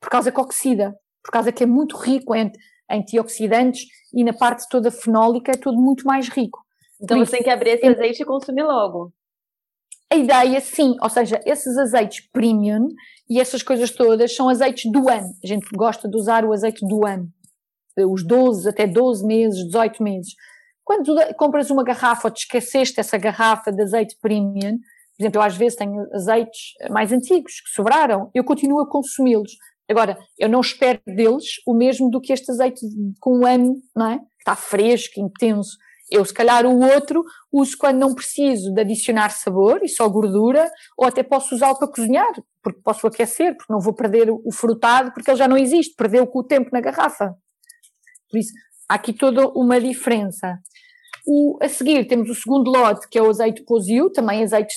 [0.00, 0.94] Por causa que oxida
[1.26, 2.52] por causa que é muito rico em
[2.88, 3.84] antioxidantes
[4.14, 6.64] e na parte toda fenólica é tudo muito mais rico.
[7.02, 9.12] Então você tem que abrir esse é azeite e consumir logo.
[10.08, 12.86] A ideia, sim, ou seja, esses azeites premium
[13.28, 15.28] e essas coisas todas são azeites do ano.
[15.42, 17.28] A gente gosta de usar o azeite do ano,
[17.98, 20.32] os 12, até 12 meses, 18 meses.
[20.84, 25.44] Quando compras uma garrafa ou te esqueceste essa garrafa de azeite premium, por exemplo, eu
[25.44, 29.56] às vezes tenho azeites mais antigos que sobraram, eu continuo a consumi-los,
[29.88, 32.80] Agora, eu não espero deles o mesmo do que este azeite
[33.20, 34.18] com um ano, não é?
[34.18, 35.76] Que está fresco, intenso.
[36.10, 40.70] Eu, se calhar, o outro uso quando não preciso de adicionar sabor e só gordura,
[40.96, 45.12] ou até posso usá-lo para cozinhar, porque posso aquecer, porque não vou perder o frutado,
[45.12, 47.34] porque ele já não existe, perdeu com o tempo na garrafa.
[48.30, 48.52] Por isso,
[48.88, 50.58] há aqui toda uma diferença.
[51.26, 54.76] O, a seguir temos o segundo lote, que é o azeite posio, também azeites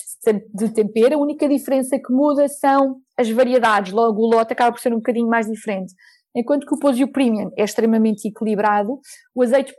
[0.52, 1.14] de tempero.
[1.14, 4.96] A única diferença que muda são as variedades, logo o lote acaba por ser um
[4.96, 5.94] bocadinho mais diferente.
[6.34, 9.00] Enquanto que o Posio Premium é extremamente equilibrado,
[9.34, 9.74] o azeite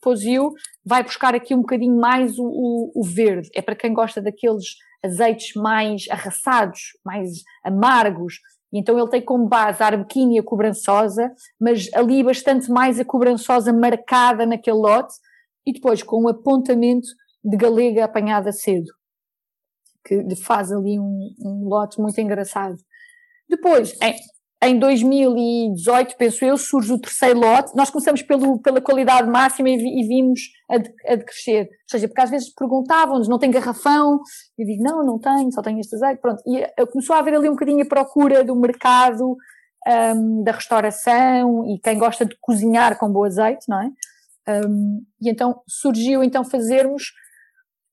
[0.00, 0.52] Posio
[0.84, 3.48] vai buscar aqui um bocadinho mais o, o, o, verde.
[3.54, 8.40] É para quem gosta daqueles azeites mais arraçados, mais amargos.
[8.72, 13.04] Então ele tem como base a arbequina e a cobrançosa, mas ali bastante mais a
[13.04, 15.14] cobrançosa marcada naquele lote
[15.66, 17.08] e depois com um apontamento
[17.44, 18.92] de galega apanhada cedo,
[20.04, 22.76] que faz ali um, um lote muito engraçado.
[23.48, 24.14] Depois, em,
[24.62, 27.74] em 2018, penso eu, surge o terceiro lote.
[27.76, 31.64] Nós começamos pelo, pela qualidade máxima e, e vimos a, de, a decrescer.
[31.64, 34.20] Ou seja, porque às vezes perguntavam-nos, não tem garrafão?
[34.56, 36.20] Eu digo, não, não tenho, só tenho este azeite.
[36.20, 36.42] Pronto.
[36.46, 39.36] E eh, começou a haver ali um bocadinho a procura do mercado,
[39.86, 43.90] um, da restauração e quem gosta de cozinhar com bom azeite, não é?
[44.48, 47.12] Um, e então surgiu então fazermos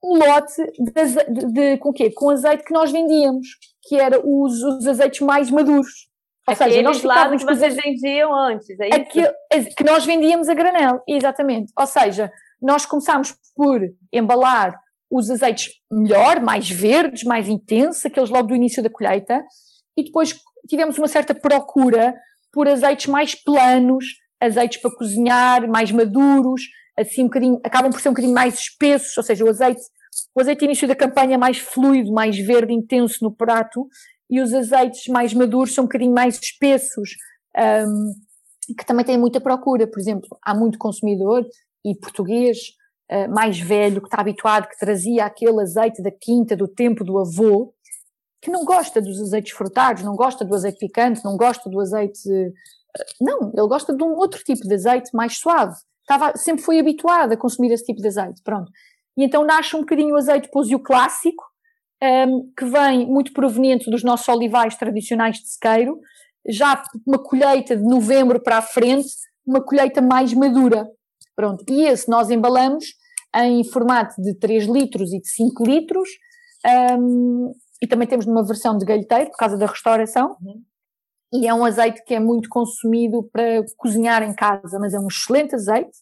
[0.04, 0.92] um lote de,
[1.32, 2.12] de, de, com quê?
[2.12, 3.48] Com azeite que nós vendíamos,
[3.84, 6.12] que era os, os azeites mais maduros.
[6.46, 8.94] Ou Aqueles seja, nós ficávamos que vocês vendiam antes, é?
[8.94, 9.34] Aquele,
[9.78, 11.72] que nós vendíamos a granel, exatamente.
[11.80, 12.30] Ou seja,
[12.62, 13.80] nós começámos por
[14.12, 14.78] embalar
[15.10, 19.42] os azeites melhor, mais verdes, mais intensos, aqueles logo do início da colheita,
[19.96, 20.36] e depois
[20.68, 22.14] tivemos uma certa procura
[22.52, 24.06] por azeites mais planos,
[24.44, 26.62] azeites para cozinhar, mais maduros,
[26.98, 29.82] assim um bocadinho, acabam por ser um bocadinho mais espessos, ou seja, o azeite,
[30.36, 33.88] o azeite início da campanha é mais fluido, mais verde, intenso no prato,
[34.30, 37.12] e os azeites mais maduros são um bocadinho mais espessos,
[37.88, 38.14] um,
[38.78, 41.46] que também têm muita procura, por exemplo, há muito consumidor
[41.86, 42.58] e português
[43.12, 47.20] uh, mais velho que está habituado, que trazia aquele azeite da quinta, do tempo do
[47.20, 47.74] avô,
[48.42, 52.30] que não gosta dos azeites frutados, não gosta do azeite picante, não gosta do azeite
[53.20, 55.76] não, ele gosta de um outro tipo de azeite mais suave.
[56.02, 58.72] Estava, sempre foi habituado a consumir esse tipo de azeite, pronto.
[59.18, 61.44] E então nasce um bocadinho o azeite posio clássico,
[62.04, 66.00] um, que vem muito proveniente dos nossos olivais tradicionais de sequeiro,
[66.48, 69.08] já uma colheita de novembro para a frente,
[69.46, 70.88] uma colheita mais madura.
[71.36, 72.86] Pronto, e esse nós embalamos
[73.36, 76.10] em formato de 3 litros e de 5 litros,
[77.00, 80.38] um, e também temos numa versão de galheteiro, por causa da restauração.
[80.42, 80.62] Uhum
[81.34, 85.08] e é um azeite que é muito consumido para cozinhar em casa, mas é um
[85.08, 85.98] excelente azeite.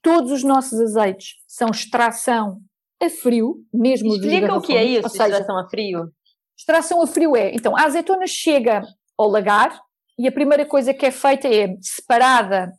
[0.00, 2.60] Todos os nossos azeites são extração
[3.02, 6.12] a frio, mesmo Explica o que é isso, seja, extração a frio.
[6.56, 8.82] Extração a frio é, então, a azeitona chega
[9.18, 9.76] ao lagar
[10.16, 12.72] e a primeira coisa que é feita é separada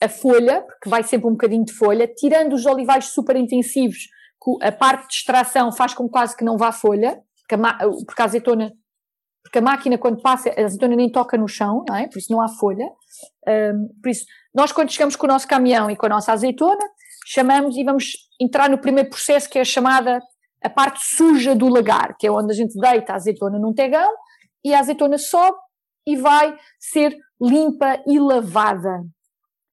[0.00, 4.08] a folha, porque vai sempre um bocadinho de folha, tirando os olivais super intensivos,
[4.62, 8.24] a parte de extração faz com quase que não vá folha, porque a, porque a
[8.24, 8.72] azeitona
[9.42, 12.08] porque a máquina quando passa, a azeitona nem toca no chão, não é?
[12.08, 12.86] Por isso não há folha.
[13.46, 14.24] Um, por isso,
[14.54, 16.84] nós quando chegamos com o nosso caminhão e com a nossa azeitona,
[17.26, 20.20] chamamos e vamos entrar no primeiro processo que é a chamada
[20.62, 24.12] a parte suja do lagar, que é onde a gente deita a azeitona num tegão
[24.62, 25.56] e a azeitona sobe
[26.06, 29.02] e vai ser limpa e lavada.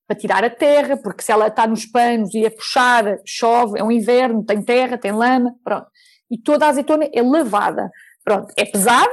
[0.08, 3.84] para tirar a terra, porque se ela está nos panos e é puxada, chove, é
[3.84, 5.88] um inverno, tem terra, tem lama, pronto.
[6.32, 7.90] E toda a azeitona é lavada.
[8.24, 9.12] Pronto, é pesada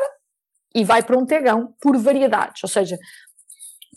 [0.74, 2.96] e vai para um tegão por variedades, ou seja,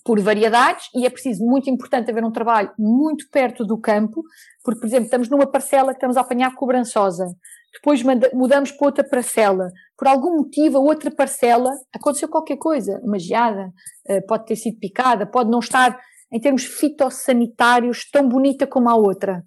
[0.06, 4.24] por variedades, e é preciso, muito importante, haver um trabalho muito perto do campo,
[4.64, 7.26] porque, por exemplo, estamos numa parcela que estamos a apanhar cobrançosa,
[7.74, 8.02] depois
[8.34, 13.72] mudamos para outra parcela, por algum motivo a outra parcela aconteceu qualquer coisa, uma geada,
[14.08, 16.00] eh, pode ter sido picada, pode não estar
[16.32, 19.44] em termos fitossanitários tão bonita como a outra.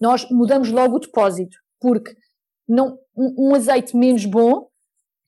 [0.00, 2.14] Nós mudamos logo o depósito, porque
[2.68, 4.68] não, um, um azeite menos bom,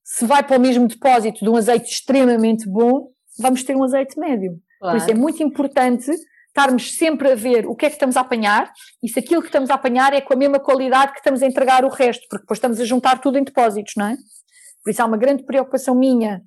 [0.09, 3.09] se vai para o mesmo depósito de um azeite extremamente bom,
[3.41, 4.57] vamos ter um azeite médio.
[4.79, 4.97] Claro.
[4.97, 6.09] Por isso é muito importante
[6.47, 9.49] estarmos sempre a ver o que é que estamos a apanhar e se aquilo que
[9.49, 12.45] estamos a apanhar é com a mesma qualidade que estamos a entregar o resto, porque
[12.45, 14.17] depois estamos a juntar tudo em depósitos, não é?
[14.85, 16.41] Por isso há uma grande preocupação minha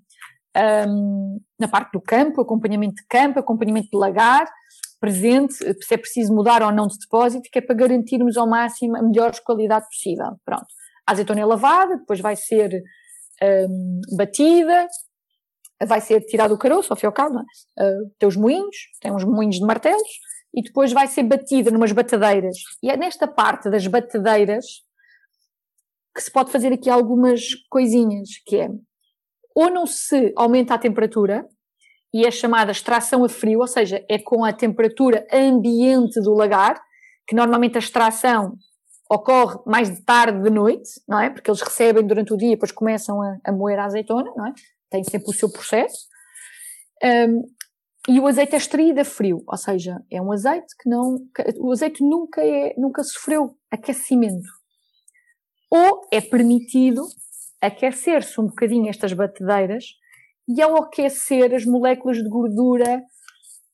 [0.88, 4.50] um, na parte do campo, acompanhamento de campo, acompanhamento de lagar,
[5.02, 8.96] presente, se é preciso mudar ou não de depósito, que é para garantirmos ao máximo
[8.96, 10.40] a melhor qualidade possível.
[10.46, 10.68] Pronto.
[11.06, 12.82] A azeitona é lavada, depois vai ser
[13.44, 14.88] um, batida,
[15.86, 19.12] vai ser tirado o caroço, ao fim e ao cabo, uh, tem os moinhos, tem
[19.12, 20.10] uns moinhos de martelos,
[20.54, 22.58] e depois vai ser batida numas batadeiras.
[22.84, 24.66] E é nesta parte das batadeiras
[26.16, 28.70] que se pode fazer aqui algumas coisinhas, que é,
[29.56, 31.48] ou não se aumenta a temperatura,
[32.14, 36.82] e é chamada extração a frio, ou seja, é com a temperatura ambiente do lagar,
[37.28, 38.56] que normalmente a extração
[39.10, 41.30] ocorre mais de tarde, de noite, não é?
[41.30, 44.48] Porque eles recebem durante o dia e depois começam a, a moer a azeitona, não
[44.48, 44.54] é?
[44.90, 46.08] tem sempre o seu processo.
[47.04, 47.44] Um,
[48.08, 51.18] e o azeite é extraído a frio, ou seja, é um azeite que não.
[51.58, 54.48] O azeite nunca, é, nunca sofreu aquecimento.
[55.70, 57.04] Ou é permitido
[57.62, 59.86] aquecer-se um bocadinho estas batedeiras
[60.48, 63.04] e ao aquecer as moléculas de gordura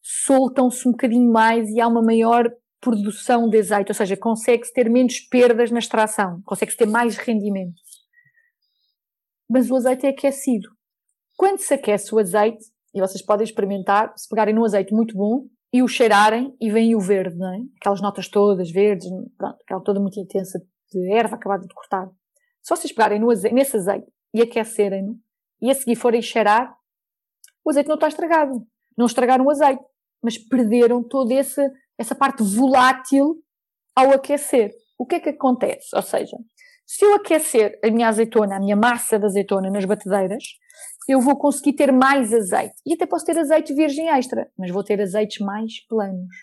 [0.01, 2.51] soltam-se um bocadinho mais e há uma maior
[2.85, 7.81] produção de azeite, ou seja, consegue-se ter menos perdas na extração, consegue-se ter mais rendimento.
[9.49, 10.69] Mas o azeite é aquecido.
[11.35, 15.47] Quando se aquece o azeite, e vocês podem experimentar, se pegarem num azeite muito bom
[15.73, 17.57] e o cheirarem e vem o verde, não é?
[17.81, 22.07] Aquelas notas todas verdes, pronto, aquela toda muito intensa de erva acabada de cortar.
[22.61, 25.19] Se vocês pegarem no azeite, nesse azeite e aquecerem-no
[25.59, 26.73] e a seguir forem cheirar,
[27.65, 28.65] o azeite não está estragado.
[28.95, 29.83] Não estragaram o azeite,
[30.21, 33.41] mas perderam toda essa, essa parte volátil
[33.95, 34.73] ao aquecer.
[34.97, 35.95] O que é que acontece?
[35.95, 36.37] Ou seja,
[36.85, 40.43] se eu aquecer a minha azeitona, a minha massa de azeitona nas batedeiras,
[41.07, 42.75] eu vou conseguir ter mais azeite.
[42.85, 46.35] E até posso ter azeite virgem extra, mas vou ter azeites mais planos.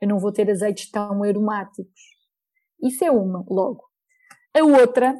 [0.00, 2.00] Eu não vou ter azeites tão aromáticos.
[2.82, 3.84] Isso é uma, logo.
[4.56, 5.14] A outra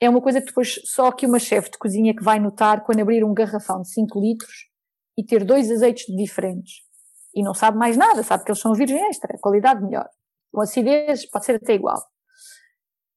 [0.00, 3.00] é uma coisa que depois só que uma chefe de cozinha que vai notar quando
[3.00, 4.68] abrir um garrafão de 5 litros
[5.16, 6.85] e ter dois azeites diferentes.
[7.36, 10.08] E não sabe mais nada, sabe que eles são virgem extra, qualidade melhor.
[10.50, 12.02] Com acidez pode ser até igual.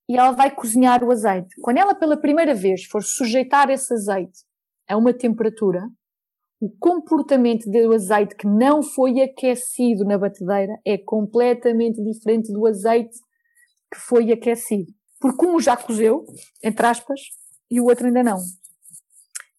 [0.10, 1.56] E ela vai cozinhar o azeite.
[1.62, 4.40] Quando ela pela primeira vez for sujeitar esse azeite
[4.90, 5.88] a uma temperatura,
[6.60, 13.18] o comportamento do azeite que não foi aquecido na batedeira é completamente diferente do azeite
[13.90, 14.92] que foi aquecido.
[15.22, 16.26] Porque um já cozeu,
[16.62, 17.22] entre aspas,
[17.72, 18.40] e o outro ainda não.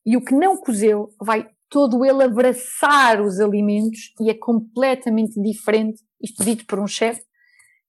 [0.05, 6.02] E o que não cozeu vai todo ele abraçar os alimentos e é completamente diferente,
[6.20, 7.22] isto dito por um chefe,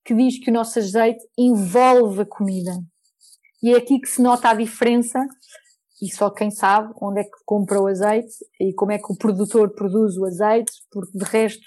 [0.06, 2.72] que diz que o nosso azeite envolve a comida.
[3.62, 5.20] E é aqui que se nota a diferença
[6.02, 9.18] e só quem sabe onde é que compra o azeite e como é que o
[9.18, 11.64] produtor produz o azeite, porque de resto,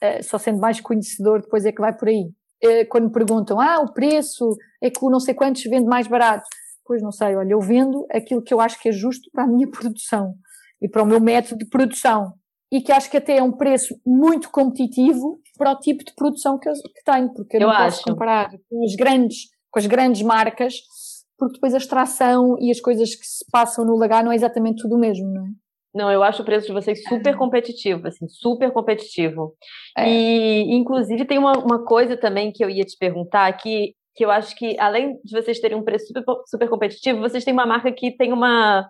[0.00, 2.30] eh, só sendo mais conhecedor, depois é que vai por aí.
[2.62, 6.48] Eh, quando perguntam, ah, o preço é que o não sei quantos vende mais barato.
[6.84, 9.46] Pois não sei, olha, eu vendo aquilo que eu acho que é justo para a
[9.46, 10.34] minha produção
[10.80, 12.32] e para o meu método de produção
[12.70, 16.58] e que acho que até é um preço muito competitivo para o tipo de produção
[16.58, 17.96] que eu que tenho, porque eu, eu não acho.
[17.96, 20.74] posso comparar com as grandes, com as grandes marcas
[21.38, 24.82] porque depois a extração e as coisas que se passam no lagar não é exatamente
[24.82, 25.48] tudo o mesmo, não é?
[25.94, 29.54] Não, eu acho o preço de vocês super competitivo, assim, super competitivo.
[29.96, 30.08] É.
[30.08, 34.30] E, inclusive, tem uma, uma coisa também que eu ia te perguntar, que, que eu
[34.30, 37.90] acho que, além de vocês terem um preço super, super competitivo, vocês têm uma marca
[37.90, 38.88] que tem uma,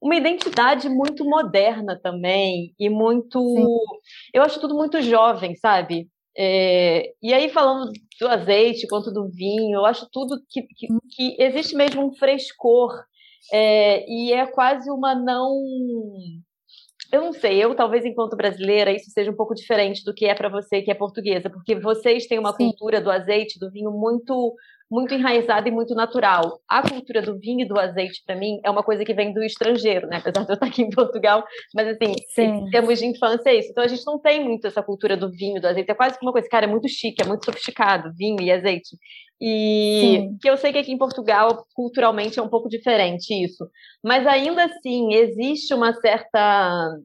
[0.00, 3.38] uma identidade muito moderna também, e muito...
[3.38, 3.66] Sim.
[4.32, 6.08] Eu acho tudo muito jovem, sabe?
[6.36, 10.98] É, e aí, falando do azeite quanto do vinho, eu acho tudo que, que, hum.
[11.10, 12.92] que existe mesmo um frescor
[13.52, 15.52] é, e é quase uma não.
[17.12, 20.34] Eu não sei, eu talvez enquanto brasileira isso seja um pouco diferente do que é
[20.34, 22.68] para você que é portuguesa, porque vocês têm uma Sim.
[22.68, 24.54] cultura do azeite, do vinho muito
[24.90, 26.60] muito enraizada e muito natural.
[26.68, 29.42] A cultura do vinho e do azeite, para mim, é uma coisa que vem do
[29.42, 30.16] estrangeiro, né?
[30.16, 32.66] Apesar de eu estar aqui em Portugal, mas assim, Sim.
[32.66, 33.70] em termos de infância é isso.
[33.70, 35.90] Então a gente não tem muito essa cultura do vinho e do azeite.
[35.90, 38.96] É quase que uma coisa, cara, é muito chique, é muito sofisticado, vinho e azeite.
[39.40, 40.38] E Sim.
[40.40, 43.66] que eu sei que aqui em Portugal, culturalmente, é um pouco diferente isso.
[44.04, 46.98] Mas ainda assim, existe uma certa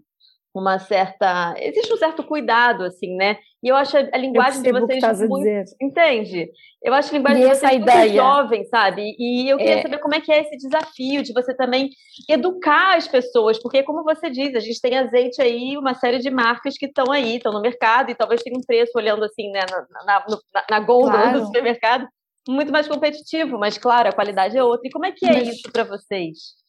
[0.59, 1.53] uma certa.
[1.57, 3.37] Existe um certo cuidado, assim, né?
[3.63, 5.03] E eu acho a linguagem de vocês.
[5.03, 5.75] Que muito...
[5.81, 6.49] Entende?
[6.83, 7.99] Eu acho a linguagem e de vocês ideia.
[7.99, 9.15] muito jovem, sabe?
[9.17, 9.81] E eu queria é...
[9.81, 11.89] saber como é que é esse desafio de você também
[12.29, 16.29] educar as pessoas, porque, como você diz, a gente tem azeite aí, uma série de
[16.29, 19.61] marcas que estão aí, estão no mercado, e talvez tenha um preço olhando assim, né,
[19.69, 21.39] na, na, na, na gôndola claro.
[21.39, 22.07] do supermercado,
[22.47, 24.87] muito mais competitivo, mas claro, a qualidade é outra.
[24.87, 25.47] E como é que é mas...
[25.47, 26.64] isso para vocês?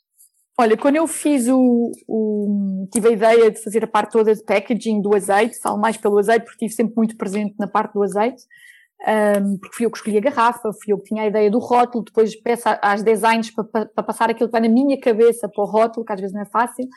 [0.58, 4.42] Olha, quando eu fiz o, o, tive a ideia de fazer a parte toda de
[4.42, 8.02] packaging do azeite, falo mais pelo azeite porque estive sempre muito presente na parte do
[8.02, 8.42] azeite,
[9.42, 11.58] um, porque fui eu que escolhi a garrafa, fui eu que tinha a ideia do
[11.58, 15.46] rótulo, depois peço às designs para, para, para passar aquilo que vai na minha cabeça
[15.46, 16.88] para o rótulo, que às vezes não é fácil.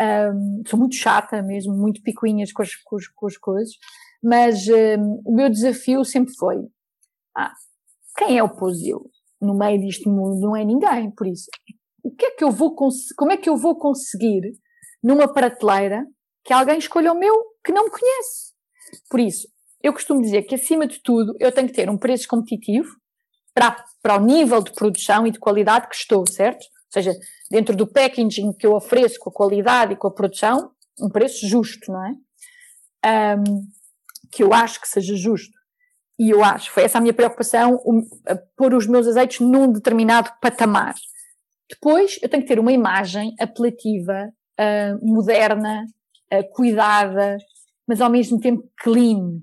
[0.00, 3.74] Um, sou muito chata mesmo, muito picuinhas com as, com as, com as coisas,
[4.20, 6.56] mas um, o meu desafio sempre foi,
[7.36, 7.52] ah,
[8.16, 9.08] quem é o Posil?
[9.40, 11.46] No meio disto mundo não é ninguém, por isso
[12.08, 12.74] o que é que eu vou
[13.16, 14.40] como é que eu vou conseguir
[15.02, 16.06] numa prateleira
[16.42, 18.54] que alguém escolha o meu que não me conhece?
[19.10, 19.46] Por isso,
[19.82, 22.88] eu costumo dizer que acima de tudo eu tenho que ter um preço competitivo
[23.54, 26.62] para, para o nível de produção e de qualidade que estou, certo?
[26.62, 27.12] Ou seja,
[27.50, 31.46] dentro do packaging que eu ofereço com a qualidade e com a produção, um preço
[31.46, 33.36] justo, não é?
[33.36, 33.68] Um,
[34.32, 35.52] que eu acho que seja justo.
[36.18, 38.02] E eu acho, foi essa a minha preocupação, um,
[38.56, 40.94] pôr os meus azeites num determinado patamar.
[41.68, 45.84] Depois, eu tenho que ter uma imagem apelativa, uh, moderna,
[46.32, 47.36] uh, cuidada,
[47.86, 49.40] mas ao mesmo tempo clean,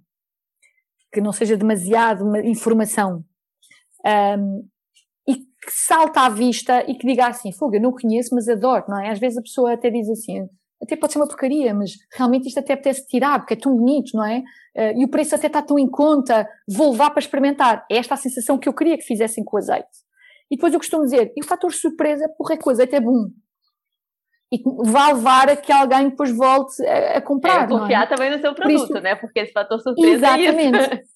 [1.11, 3.23] que não seja demasiado informação.
[4.05, 4.67] Um,
[5.27, 8.85] e que salta à vista e que diga assim, fogo, eu não conheço, mas adoro,
[8.87, 9.09] não é?
[9.09, 10.47] Às vezes a pessoa até diz assim,
[10.81, 14.15] até pode ser uma porcaria, mas realmente isto até apetece tirar, porque é tão bonito,
[14.15, 14.39] não é?
[14.75, 17.85] Uh, e o preço até está tão em conta, vou levar para experimentar.
[17.89, 20.04] É esta a sensação que eu queria que fizessem com o azeite.
[20.51, 23.01] E depois eu costumo dizer, e o fator surpresa, porra, é que o azeite é
[23.01, 23.29] bom.
[24.51, 27.63] E vai levar a que alguém depois volte a, a comprar.
[27.63, 28.07] É, confiar é?
[28.07, 29.15] também no seu produto, isso, né?
[29.15, 30.77] Porque esse fator surpresa exatamente.
[30.77, 31.15] é isso.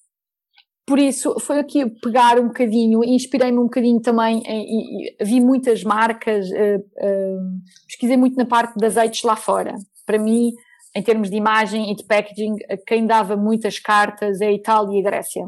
[0.86, 6.48] Por isso, foi aqui pegar um bocadinho, inspirei-me um bocadinho também, em, vi muitas marcas,
[6.50, 9.76] uh, uh, pesquisei muito na parte de azeites lá fora.
[10.04, 10.50] Para mim,
[10.96, 12.56] em termos de imagem e de packaging,
[12.88, 15.46] quem dava muitas cartas é a Itália e a Grécia.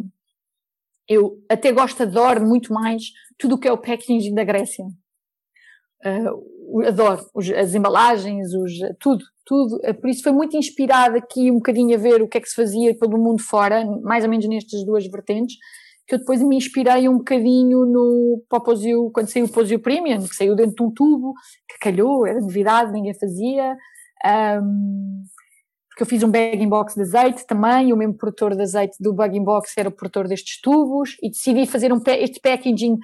[1.08, 3.02] Eu até gosto, adoro muito mais
[3.42, 4.84] tudo o que é o packaging da Grécia.
[6.04, 9.76] Uh, adoro os, as embalagens, os, tudo, tudo.
[9.78, 12.48] Uh, por isso foi muito inspirada aqui um bocadinho a ver o que é que
[12.48, 15.56] se fazia pelo mundo fora, mais ou menos nestas duas vertentes,
[16.06, 20.36] que eu depois me inspirei um bocadinho no Poposio, quando saiu o Posio Premium, que
[20.36, 21.34] saiu dentro de um tubo,
[21.68, 23.76] que calhou, era novidade, ninguém fazia.
[24.24, 25.24] Um,
[25.92, 29.12] porque eu fiz um bagging box de azeite também, o mesmo produtor de azeite do
[29.12, 32.98] bagging box era o produtor destes tubos, e decidi fazer um, este packaging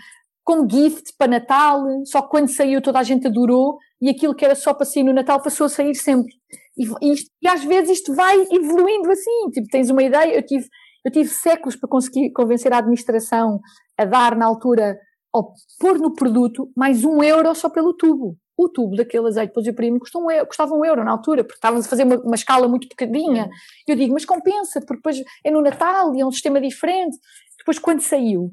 [0.48, 4.46] como gift para Natal, só que quando saiu toda a gente adorou, e aquilo que
[4.46, 6.32] era só para sair no Natal passou a sair sempre.
[6.74, 10.66] E, e, e às vezes isto vai evoluindo assim, tipo, tens uma ideia, eu tive,
[11.04, 13.61] eu tive séculos para conseguir convencer a administração
[13.98, 14.98] a dar na altura,
[15.34, 19.72] ou pôr no produto mais um euro só pelo tubo o tubo daquele azeite para
[19.72, 22.66] primo custava um, custava um euro na altura, porque estávamos a fazer uma, uma escala
[22.66, 23.48] muito pequenina.
[23.87, 27.16] Eu digo, mas compensa, porque depois é no Natal e é um sistema diferente.
[27.56, 28.50] Depois, quando saiu,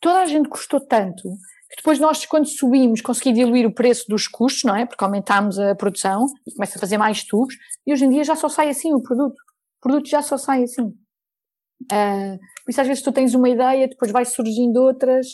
[0.00, 1.22] toda a gente custou tanto
[1.68, 4.86] que depois nós, quando subimos, consegui diluir o preço dos custos, não é?
[4.86, 7.56] Porque aumentámos a produção e começa a fazer mais tubos,
[7.86, 9.34] e hoje em dia já só sai assim o produto.
[9.34, 10.84] O produto já só sai assim.
[10.84, 15.26] Uh, por isso, às vezes, tu tens uma ideia, depois vai surgindo outras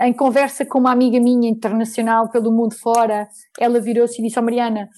[0.00, 4.42] em conversa com uma amiga minha internacional pelo mundo fora, ela virou-se e disse: oh,
[4.42, 4.88] Mariana,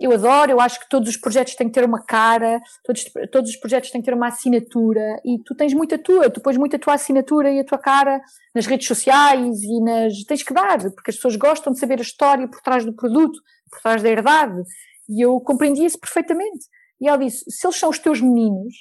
[0.00, 3.50] eu adoro, eu acho que todos os projetos têm que ter uma cara, todos, todos
[3.50, 6.76] os projetos têm que ter uma assinatura e tu tens muita tua, tu pões muito
[6.76, 8.20] a tua assinatura e a tua cara
[8.54, 10.24] nas redes sociais e nas.
[10.24, 13.40] tens que dar, porque as pessoas gostam de saber a história por trás do produto,
[13.70, 14.62] por trás da herdade.
[15.08, 16.66] E eu compreendi isso perfeitamente.
[17.00, 18.74] E ela disse: se eles são os teus meninos,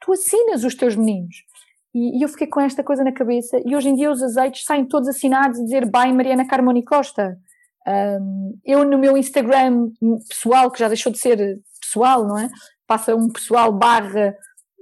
[0.00, 1.36] tu assinas os teus meninos.
[1.94, 3.60] E, e, eu fiquei com esta coisa na cabeça.
[3.64, 7.38] E hoje em dia os azeites saem todos assinados a dizer bem Mariana Carmoni Costa.
[7.86, 9.90] Um, eu no meu Instagram
[10.28, 12.48] pessoal, que já deixou de ser pessoal, não é?
[12.86, 14.34] Passa um pessoal barra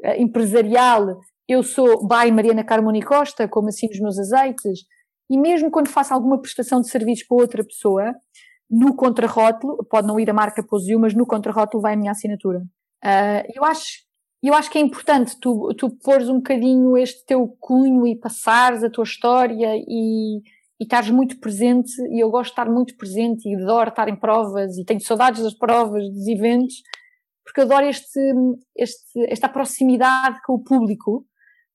[0.05, 1.21] uh, empresarial.
[1.49, 4.81] Eu sou by Mariana Carmoni Costa, como assim os meus azeites.
[5.29, 8.15] E mesmo quando faço alguma prestação de serviços para outra pessoa,
[8.71, 12.61] no contrarótulo, pode não ir a marca Posio, mas no contrarótulo vai a minha assinatura.
[13.05, 14.03] Uh, eu acho
[14.43, 18.83] eu acho que é importante tu, tu pôres um bocadinho este teu cunho e passares
[18.83, 20.43] a tua história e,
[20.83, 21.93] e estares muito presente.
[22.11, 25.41] E eu gosto de estar muito presente e adoro estar em provas e tenho saudades
[25.41, 26.75] das provas, dos eventos,
[27.45, 28.21] porque adoro este,
[28.77, 31.25] este, esta proximidade com o público,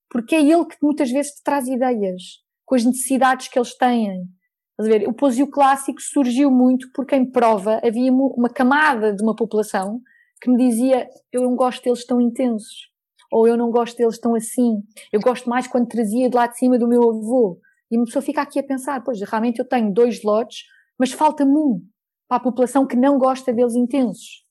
[0.10, 2.22] porque é ele que muitas vezes te traz ideias
[2.66, 4.26] com as necessidades que eles têm.
[4.72, 5.08] Estás ver?
[5.08, 10.02] O posio clássico surgiu muito porque em prova havia uma camada de uma população
[10.42, 12.92] que me dizia eu não gosto deles tão intensos,
[13.32, 14.84] ou eu não gosto deles tão assim,
[15.14, 17.60] eu gosto mais quando trazia de lá de cima do meu avô.
[17.92, 20.64] E uma pessoa fica aqui a pensar, pois realmente eu tenho dois lotes,
[21.00, 21.82] mas falta-me um
[22.28, 24.46] para a população que não gosta deles intensos.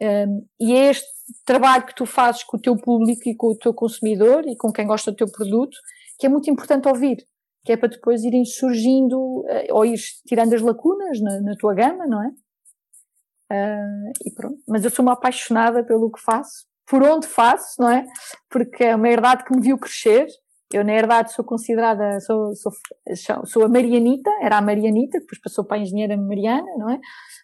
[0.00, 1.06] Um, e é este
[1.44, 4.72] trabalho que tu fazes com o teu público e com o teu consumidor e com
[4.72, 5.76] quem gosta do teu produto,
[6.18, 7.16] que é muito importante ouvir,
[7.64, 11.74] que é para depois irem surgindo uh, ou ir tirando as lacunas na, na tua
[11.74, 12.28] gama, não é?
[13.52, 14.58] Uh, e pronto.
[14.68, 18.06] Mas eu sou uma apaixonada pelo que faço, por onde faço, não é?
[18.50, 20.26] Porque é uma herdade que me viu crescer.
[20.72, 22.72] Eu, na herdade, sou considerada, sou, sou,
[23.46, 26.98] sou a Marianita, era a Marianita, depois passou para a engenheira Mariana, não é?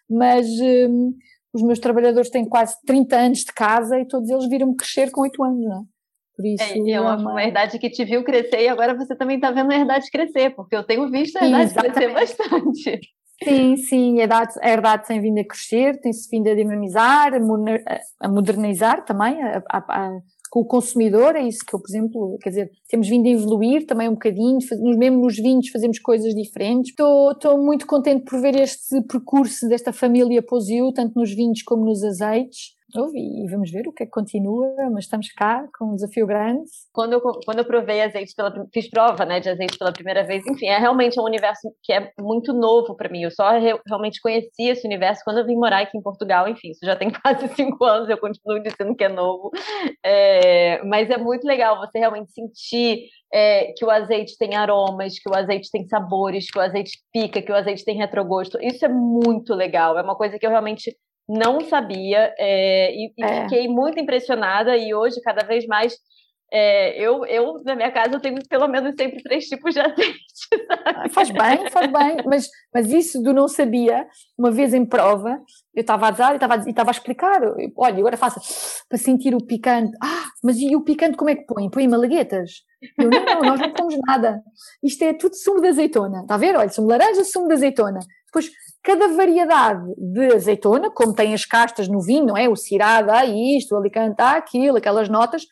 [0.09, 1.13] Mas um,
[1.53, 5.21] os meus trabalhadores têm quase 30 anos de casa e todos eles viram-me crescer com
[5.21, 5.93] 8 anos, não é?
[6.35, 9.35] Por isso, é, é uma, uma herdade que te viu crescer e agora você também
[9.35, 12.99] está vendo a herdade crescer, porque eu tenho visto a herdade crescer bastante.
[13.43, 17.31] Sim, sim, a herdade, a herdade tem vindo a crescer, tem-se vindo a dinamizar,
[18.19, 20.09] a modernizar também a, a,
[20.53, 23.87] com o consumidor, é isso que eu, por exemplo, quer dizer, temos vindo a evoluir
[23.87, 24.59] também um bocadinho,
[24.99, 26.91] mesmo nos vinhos fazemos coisas diferentes.
[26.91, 32.03] Estou, muito contente por ver este percurso desta família Posio, tanto nos vinhos como nos
[32.03, 36.27] azeites e vamos ver o que é que continua, mas estamos cá com um desafio
[36.27, 36.69] grande.
[36.91, 40.45] Quando eu, quando eu provei azeite pela fiz prova, né, de azeite pela primeira vez,
[40.45, 43.23] enfim, é realmente um universo que é muito novo para mim.
[43.23, 46.47] Eu só re, realmente conheci esse universo quando eu vim morar aqui em Portugal.
[46.47, 49.51] Enfim, isso já tem quase cinco anos, eu continuo dizendo que é novo,
[50.05, 55.29] é, mas é muito legal você realmente sentir é, que o azeite tem aromas, que
[55.29, 58.59] o azeite tem sabores, que o azeite pica, que o azeite tem retrogosto.
[58.61, 59.97] Isso é muito legal.
[59.97, 60.95] É uma coisa que eu realmente
[61.27, 63.43] não sabia é, e, e é.
[63.43, 65.97] fiquei muito impressionada e hoje cada vez mais
[66.55, 70.23] é, eu, eu, na minha casa, eu tenho pelo menos sempre três tipos de azeite.
[70.85, 71.09] Sabe?
[71.09, 74.05] Faz bem, faz bem, mas, mas isso do não sabia,
[74.37, 75.41] uma vez em prova,
[75.73, 77.41] eu estava a dar e estava, e estava a explicar,
[77.75, 78.39] olha, agora faça
[78.87, 79.97] para sentir o picante.
[79.99, 81.71] Ah, mas e o picante como é que põe?
[81.71, 82.51] Põe malaguetas?
[82.99, 84.39] Eu, não, não, nós não pomos nada.
[84.83, 86.55] Isto é tudo sumo de azeitona, está a ver?
[86.55, 87.99] Olha, sumo de laranja, sumo de azeitona.
[88.27, 88.51] Depois
[88.83, 92.49] cada variedade de azeitona, como tem as castas no vinho, não é?
[92.49, 95.45] O cirada há isto, o alicante há aquilo, aquelas notas.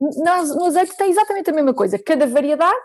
[0.00, 1.98] No azeite tem exatamente a mesma coisa.
[1.98, 2.76] Cada variedade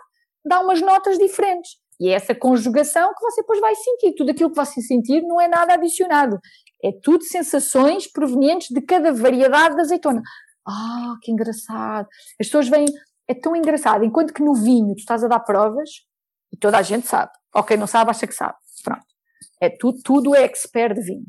[0.44, 1.72] dá umas notas diferentes.
[2.00, 4.14] E é essa conjugação que você depois vai sentir.
[4.14, 6.38] Tudo aquilo que você sentir não é nada adicionado.
[6.82, 10.22] É tudo sensações provenientes de cada variedade de azeitona.
[10.66, 12.06] Ah, que engraçado.
[12.40, 12.86] As pessoas veem,
[13.28, 14.04] é tão engraçado.
[14.04, 15.90] Enquanto que no vinho tu estás a dar provas
[16.52, 17.32] e toda a gente sabe.
[17.54, 18.54] Ok, não sabe, acha que sabe.
[18.82, 19.02] Pronto.
[19.60, 21.26] É tudo, tudo é expert de vinho.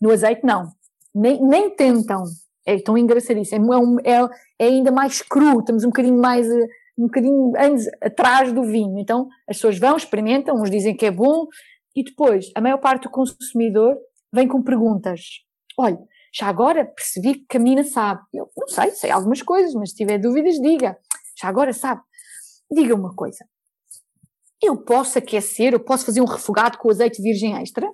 [0.00, 0.70] No azeite, não.
[1.14, 2.24] Nem, nem tentam.
[2.64, 3.72] É tão engraçadíssimo.
[3.72, 6.66] É, um, é, é ainda mais cru, estamos um bocadinho mais eh,
[6.98, 8.98] um bocadinho anos atrás do vinho.
[8.98, 11.46] Então as pessoas vão, experimentam, uns dizem que é bom,
[11.94, 13.96] e depois a maior parte do consumidor
[14.32, 15.20] vem com perguntas.
[15.78, 15.98] Olha,
[16.34, 18.22] já agora percebi que a menina sabe.
[18.34, 20.96] Eu não sei, sei algumas coisas, mas se tiver dúvidas, diga.
[21.40, 22.00] Já agora sabe.
[22.70, 23.44] Diga uma coisa
[24.62, 27.88] eu posso aquecer, eu posso fazer um refogado com azeite virgem extra?